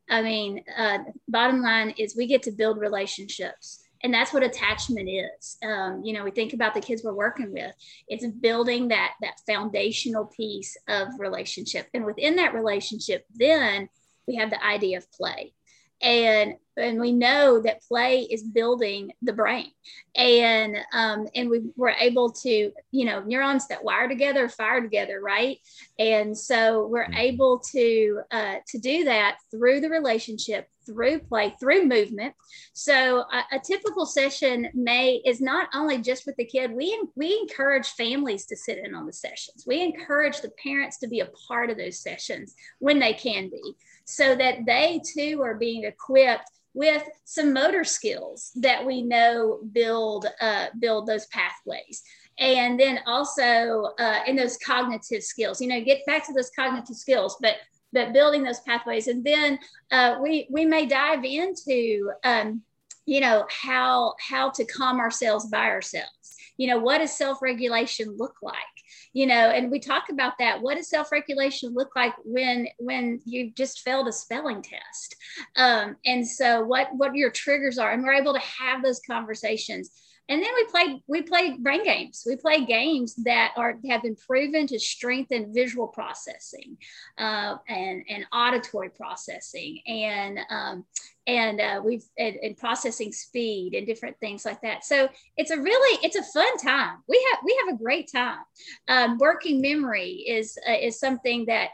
[0.09, 3.81] I mean, uh, bottom line is we get to build relationships.
[4.03, 5.57] And that's what attachment is.
[5.63, 7.73] Um, you know, we think about the kids we're working with.
[8.07, 13.89] It's building that that foundational piece of relationship, and within that relationship, then
[14.27, 15.53] we have the idea of play
[16.01, 19.71] and and we know that play is building the brain.
[20.15, 25.21] And um, and we were able to you know neurons that wire together fire together
[25.21, 25.58] right?
[25.99, 27.15] And so we're mm-hmm.
[27.15, 32.36] able to uh, to do that through the relationship through play through movement.
[32.73, 37.38] So a, a, typical session may is not only just with the kid we we
[37.39, 39.65] encourage families to sit in on the sessions.
[39.65, 43.75] We encourage the parents to be a part of those sessions when they can be
[44.05, 50.27] so that they too are being equipped with some motor skills that we know build
[50.41, 52.03] uh, build those pathways.
[52.37, 56.95] And then also uh, in those cognitive skills you know get back to those cognitive
[56.95, 57.55] skills but
[57.95, 59.07] but building those pathways.
[59.07, 59.57] And then
[59.89, 62.61] uh, we we may dive into um,
[63.07, 66.35] you know how how to calm ourselves by ourselves.
[66.57, 68.74] You know what does self-regulation look like
[69.15, 70.62] you know and we talk about that.
[70.62, 75.15] What does self-regulation look like when when you just failed a spelling test?
[75.56, 79.89] Um, and so what what your triggers are and we're able to have those conversations
[80.27, 82.23] and then we play we play brain games.
[82.27, 86.77] We play games that are have been proven to strengthen visual processing
[87.17, 90.85] uh, and and auditory processing and um,
[91.27, 94.83] and uh, we've and, and, processing speed and different things like that.
[94.83, 96.97] So it's a really it's a fun time.
[97.07, 98.43] We have we have a great time.
[98.88, 101.69] Um, working memory is uh, is something that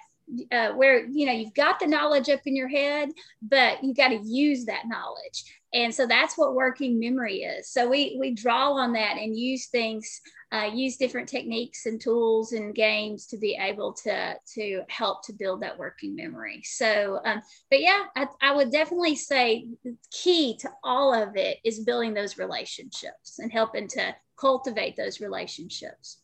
[0.51, 3.09] uh, where you know you've got the knowledge up in your head
[3.41, 7.69] but you got to use that knowledge and so that's what working memory is.
[7.69, 12.51] So we we draw on that and use things uh, use different techniques and tools
[12.51, 16.61] and games to be able to to help to build that working memory.
[16.63, 21.59] So um, but yeah I, I would definitely say the key to all of it
[21.63, 26.17] is building those relationships and helping to cultivate those relationships.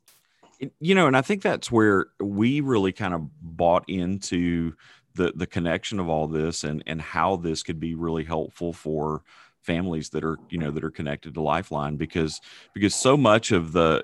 [0.79, 4.73] You know and i think that's where we really kind of bought into
[5.17, 9.23] the the connection of all this and and how this could be really helpful for
[9.67, 12.39] families that are you know that are connected to lifeline because
[12.73, 14.01] because so much of the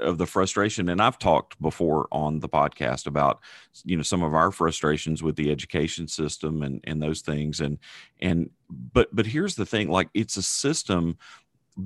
[0.00, 3.38] of the frustration and i've talked before on the podcast about
[3.84, 7.78] you know some of our frustrations with the education system and and those things and
[8.20, 11.16] and but but here's the thing like it's a system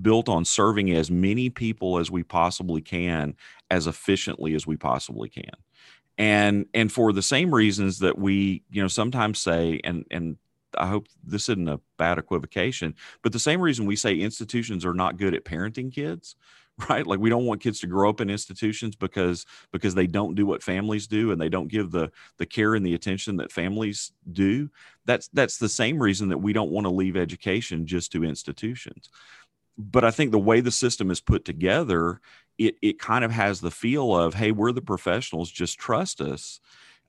[0.00, 3.34] built on serving as many people as we possibly can
[3.70, 5.52] as efficiently as we possibly can
[6.22, 10.36] and and for the same reasons that we you know sometimes say and and
[10.78, 14.94] I hope this isn't a bad equivocation, but the same reason we say institutions are
[14.94, 16.36] not good at parenting kids,
[16.88, 17.06] right?
[17.06, 20.46] Like we don't want kids to grow up in institutions because because they don't do
[20.46, 24.12] what families do and they don't give the the care and the attention that families
[24.30, 24.70] do.
[25.04, 29.10] That's that's the same reason that we don't want to leave education just to institutions
[29.78, 32.20] but I think the way the system is put together,
[32.66, 36.60] it it kind of has the feel of, hey, we're the professionals, just trust us.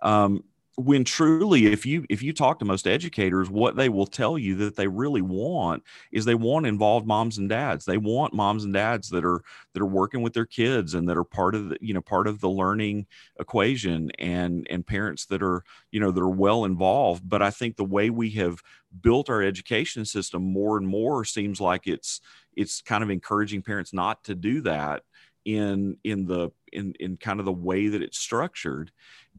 [0.02, 0.44] Um,
[0.76, 4.56] when truly if you if you talk to most educators what they will tell you
[4.56, 7.86] that they really want is they want involved moms and dads.
[7.86, 11.17] They want moms and dads that are that are working with their kids and that
[11.17, 13.06] are part of the you know part of the learning
[13.40, 17.30] equation and and parents that are you know that are well involved.
[17.30, 18.60] But i think the way we have
[19.02, 22.21] built our education system more and more seems like it's
[22.56, 25.04] it's kind of encouraging parents not to do that
[25.46, 28.91] in in the in in kind of the way that it's structured.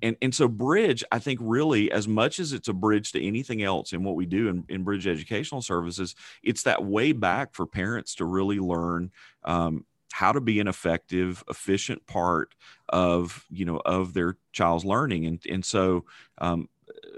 [0.03, 3.63] And and so bridge i think really as much as it's a bridge to anything
[3.63, 7.65] else in what we do in, in bridge educational services it's that way back for
[7.65, 9.13] parents to really learn
[9.45, 9.85] um,
[10.15, 12.55] how to be an effective efficient part
[12.89, 15.27] of you know of their child's learning.
[15.27, 16.05] And and so
[16.39, 16.69] um,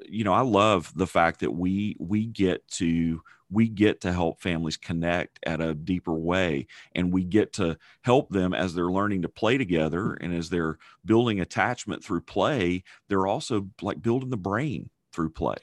[0.08, 4.40] you know i love the fact that we we get to we get to help
[4.40, 6.66] families connect at a deeper way
[6.96, 10.78] and we get to help them as they're learning to play together and as they're
[11.04, 15.56] building attachment through play they're also like building the brain through play.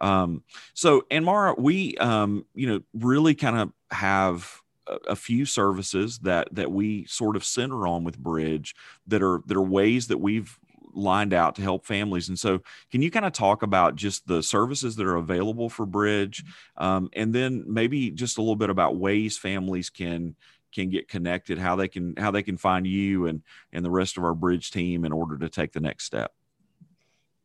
[0.00, 0.42] Um,
[0.74, 4.60] so Ann Maura we um, you know really kind of have
[5.06, 8.74] a few services that that we sort of center on with bridge
[9.06, 10.58] that are that are ways that we've
[10.98, 12.28] lined out to help families.
[12.28, 15.86] And so, can you kind of talk about just the services that are available for
[15.86, 16.44] Bridge,
[16.76, 20.36] um, and then maybe just a little bit about ways families can
[20.74, 23.42] can get connected, how they can how they can find you and
[23.72, 26.32] and the rest of our Bridge team in order to take the next step.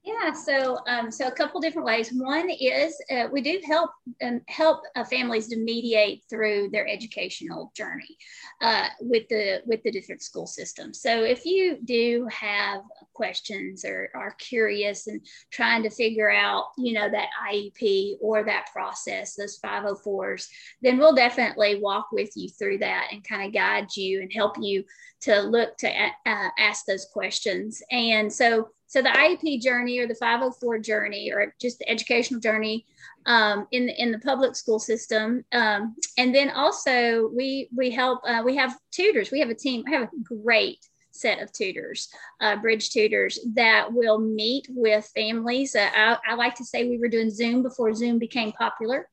[0.05, 2.11] Yeah, so um, so a couple different ways.
[2.11, 3.91] One is uh, we do help
[4.21, 8.17] um, help uh, families to mediate through their educational journey
[8.61, 10.99] uh, with the with the different school systems.
[10.99, 12.81] So if you do have
[13.13, 18.67] questions or are curious and trying to figure out, you know, that IEP or that
[18.73, 20.47] process, those 504s,
[20.81, 24.57] then we'll definitely walk with you through that and kind of guide you and help
[24.59, 24.83] you
[25.21, 27.81] to look to uh, ask those questions.
[27.89, 32.85] And so so the IEP journey or the 504 journey or just the educational journey
[33.25, 38.21] um, in the in the public school system, um, and then also we we help
[38.23, 39.31] uh, we have tutors.
[39.31, 39.81] We have a team.
[39.83, 40.77] We have a great
[41.09, 45.75] set of tutors, uh, bridge tutors that will meet with families.
[45.75, 49.07] Uh, I, I, like to say we were doing Zoom before Zoom became popular.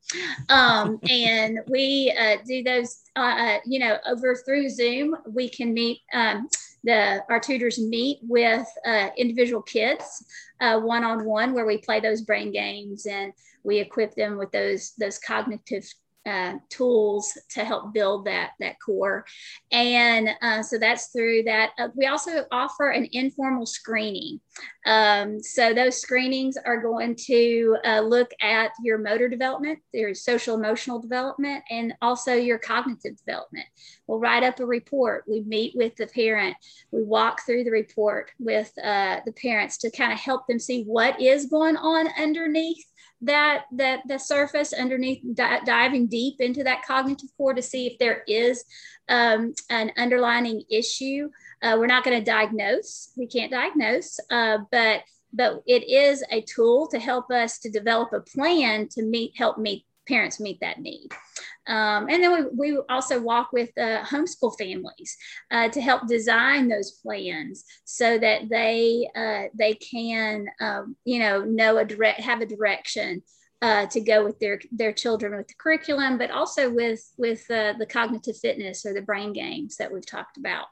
[0.49, 5.73] Um, and we uh, do those, uh, uh, you know, over through Zoom, we can
[5.73, 6.01] meet.
[6.13, 6.49] Um,
[6.85, 10.25] the our tutors meet with uh, individual kids
[10.61, 14.93] one on one where we play those brain games and we equip them with those
[14.99, 15.85] those cognitive
[16.27, 19.25] uh, tools to help build that that core.
[19.73, 21.71] And uh, so that's through that.
[21.79, 24.41] Uh, we also offer an informal screening.
[24.87, 30.57] Um, so those screenings are going to uh, look at your motor development your social
[30.57, 33.67] emotional development and also your cognitive development.
[34.07, 35.25] We'll write up a report.
[35.29, 36.57] We meet with the parent.
[36.91, 40.85] We walk through the report with uh, the parents to kind of help them see
[40.85, 42.85] what is going on underneath
[43.23, 47.99] that that the surface underneath di- diving deep into that cognitive core to see if
[47.99, 48.65] there is
[49.09, 51.29] um, an underlining issue
[51.63, 55.03] uh, we're not going to diagnose we can't diagnose uh, but
[55.33, 59.59] but it is a tool to help us to develop a plan to meet help
[59.59, 61.09] meet parents meet that need.
[61.71, 65.17] Um, and then we, we also walk with uh, homeschool families
[65.53, 71.45] uh, to help design those plans so that they uh, they can um, you know
[71.45, 73.23] know a direct have a direction
[73.63, 77.75] uh, to go with their their children with the curriculum, but also with with uh,
[77.79, 80.67] the cognitive fitness or the brain games that we've talked about.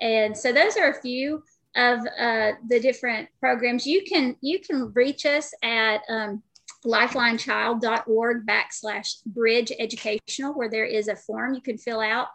[0.00, 1.42] And so those are a few
[1.76, 3.86] of uh, the different programs.
[3.86, 6.42] You can you can reach us at um,
[6.84, 12.28] lifelinechild.org backslash bridge educational, where there is a form you can fill out.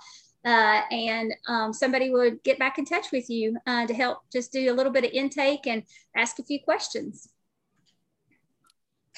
[0.45, 4.53] Uh, and um, somebody would get back in touch with you uh, to help just
[4.53, 5.83] do a little bit of intake and
[6.15, 7.29] ask a few questions.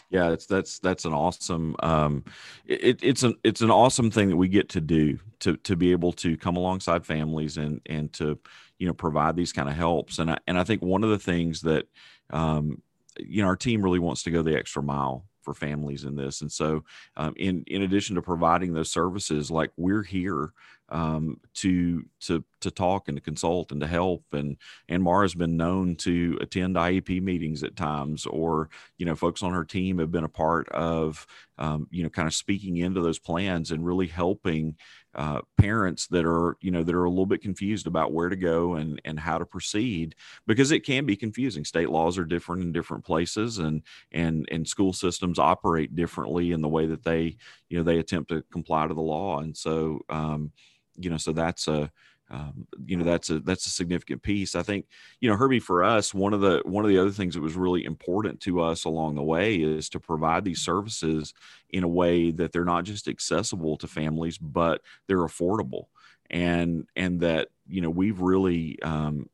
[0.10, 2.26] Yeah, it's that's that's an awesome um,
[2.66, 5.94] it, it's an it's an awesome thing that we get to do to to be
[5.94, 8.38] able to come alongside families and and to
[8.78, 11.20] you know provide these kind of helps and I and I think one of the
[11.20, 11.86] things that
[12.30, 12.82] um,
[13.20, 16.42] you know our team really wants to go the extra mile for families in this.
[16.42, 16.84] And so
[17.18, 20.54] um, in in addition to providing those services like we're here
[20.90, 24.24] um, to to to talk and to consult and to help.
[24.34, 24.58] And
[24.90, 29.54] and Maura's been known to attend IEP meetings at times or you know folks on
[29.54, 31.26] her team have been a part of
[31.58, 34.76] um, you know kind of speaking into those plans and really helping
[35.16, 38.36] uh, parents that are you know that are a little bit confused about where to
[38.36, 40.16] go and and how to proceed
[40.48, 41.66] because it can be confusing.
[41.66, 43.82] State laws are different in different places and
[44.12, 47.36] and and school systems operate differently in the way that they
[47.70, 50.52] you know they attempt to comply to the law and so um,
[50.98, 51.92] you know so that's a
[52.32, 54.56] um, you know that's a that's a significant piece.
[54.56, 54.86] I think
[55.20, 57.56] you know herbie for us one of the one of the other things that was
[57.56, 61.34] really important to us along the way is to provide these services
[61.70, 65.86] in a way that they're not just accessible to families but they're affordable.
[66.30, 69.30] And and that you know we've really um,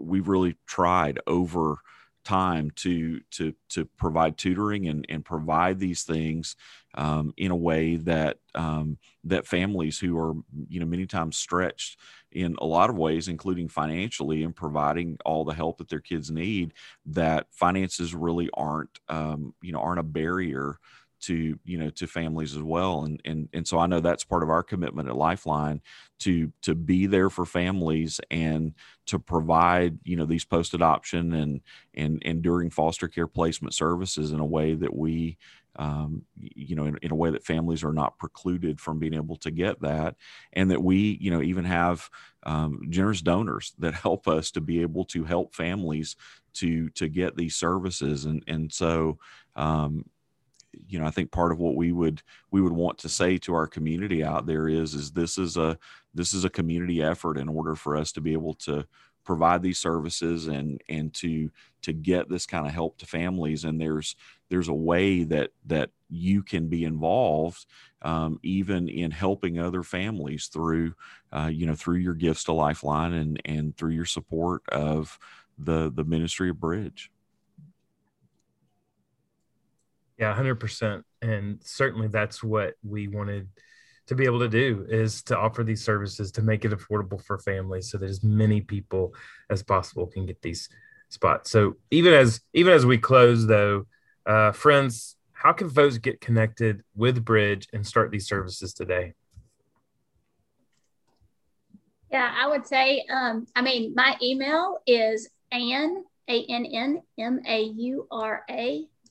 [0.00, 1.78] we've really tried over
[2.24, 6.56] time to to to provide tutoring and and provide these things
[6.94, 10.34] um, in a way that um, that families who are
[10.68, 11.98] you know many times stretched
[12.36, 16.30] in a lot of ways, including financially, and providing all the help that their kids
[16.30, 16.74] need,
[17.06, 20.78] that finances really aren't um, you know aren't a barrier
[21.18, 23.04] to you know to families as well.
[23.04, 25.80] And and and so I know that's part of our commitment at Lifeline
[26.20, 28.74] to to be there for families and
[29.06, 31.62] to provide you know these post adoption and
[31.94, 35.38] and and during foster care placement services in a way that we
[35.78, 39.36] um, you know, in, in, a way that families are not precluded from being able
[39.36, 40.16] to get that,
[40.52, 42.08] and that we, you know, even have
[42.44, 46.16] um, generous donors that help us to be able to help families
[46.54, 49.18] to to get these services, and and so.
[49.54, 50.04] Um,
[50.88, 53.54] you know, I think part of what we would we would want to say to
[53.54, 55.78] our community out there is is this is a
[56.14, 58.86] this is a community effort in order for us to be able to
[59.26, 61.50] provide these services and and to
[61.82, 64.16] to get this kind of help to families and there's
[64.48, 67.66] there's a way that that you can be involved
[68.02, 70.94] um, even in helping other families through
[71.32, 75.18] uh, you know through your gifts to lifeline and and through your support of
[75.58, 77.10] the the ministry of bridge.
[80.18, 83.48] Yeah 100% and certainly that's what we wanted
[84.06, 87.38] to be able to do is to offer these services to make it affordable for
[87.38, 89.14] families so that as many people
[89.50, 90.68] as possible can get these
[91.08, 91.50] spots.
[91.50, 93.86] So even as even as we close though
[94.26, 99.14] uh, friends how can folks get connected with bridge and start these services today?
[102.10, 107.02] Yeah i would say um, i mean my email is ann a-n-n-m-a-u-r-a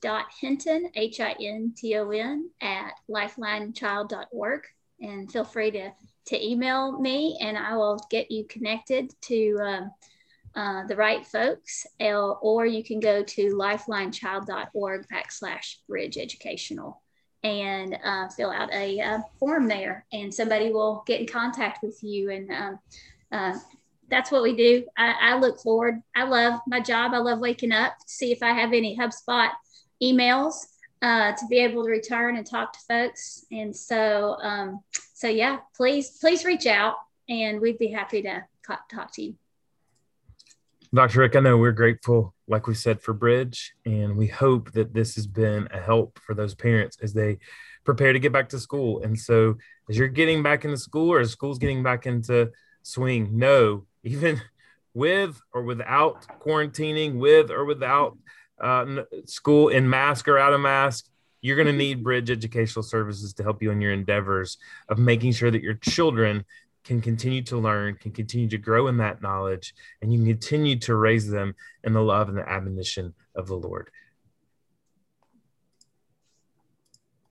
[0.02, 4.62] dot hinton h-i-n-t-o-n at lifelinechild.org
[5.00, 5.92] and feel free to,
[6.26, 9.90] to email me and I will get you connected to um,
[10.54, 17.02] uh, the right folks, or you can go to lifelinechild.org backslash bridge educational
[17.42, 22.02] and uh, fill out a uh, form there and somebody will get in contact with
[22.02, 22.78] you and um,
[23.30, 23.58] uh,
[24.08, 24.84] that's what we do.
[24.96, 26.00] I, I, look forward.
[26.14, 27.12] I love my job.
[27.12, 29.50] I love waking up, to see if I have any HubSpot
[30.02, 30.54] emails
[31.02, 33.44] uh, to be able to return and talk to folks.
[33.50, 34.80] And so, um,
[35.14, 36.96] so yeah, please, please reach out
[37.28, 39.34] and we'd be happy to talk to you.
[40.94, 41.20] Dr.
[41.20, 45.16] Rick, I know we're grateful, like we said, for Bridge, and we hope that this
[45.16, 47.38] has been a help for those parents as they
[47.84, 49.02] prepare to get back to school.
[49.02, 49.56] And so,
[49.90, 52.50] as you're getting back into school or as school's getting back into
[52.82, 54.40] swing, know even
[54.94, 58.16] with or without quarantining, with or without
[58.60, 61.08] uh, school in mask or out of mask,
[61.40, 65.32] you're going to need bridge educational services to help you in your endeavors of making
[65.32, 66.44] sure that your children
[66.82, 70.76] can continue to learn, can continue to grow in that knowledge, and you can continue
[70.76, 71.54] to raise them
[71.84, 73.90] in the love and the admonition of the Lord.